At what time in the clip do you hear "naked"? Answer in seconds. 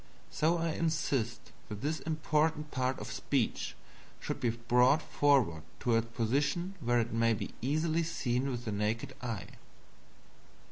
8.71-9.13